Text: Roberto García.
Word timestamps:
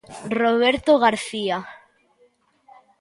Roberto 0.41 0.93
García. 1.05 1.57